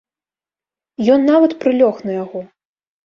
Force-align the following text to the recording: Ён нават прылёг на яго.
Ён 1.15 1.21
нават 1.33 1.51
прылёг 1.65 1.95
на 2.09 2.17
яго. 2.23 2.39